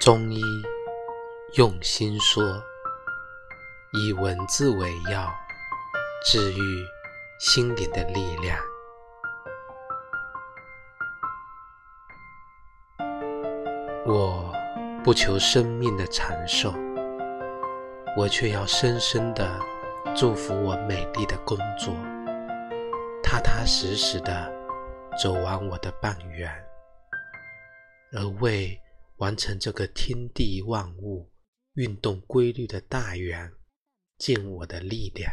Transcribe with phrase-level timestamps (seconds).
[0.00, 0.40] 中医
[1.56, 2.62] 用心说，
[3.92, 5.28] 以文字为药，
[6.24, 6.86] 治愈
[7.40, 8.56] 心灵的力量。
[14.06, 14.52] 我
[15.02, 16.72] 不求生命的长寿，
[18.16, 19.58] 我却要深深的
[20.14, 21.92] 祝福我美丽的工作，
[23.20, 24.50] 踏踏实实的
[25.20, 26.48] 走完我的半圆，
[28.12, 28.80] 而为
[29.18, 31.30] 完成这个天地万物
[31.74, 33.52] 运动规律的大圆，
[34.16, 35.32] 尽我的力量。